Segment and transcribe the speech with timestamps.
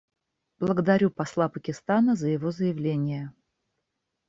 [0.57, 3.31] Благодарю посла Пакистана за его заявление.